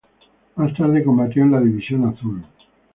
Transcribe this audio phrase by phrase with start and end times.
[0.55, 2.43] Más tarde combatió en la División Azul.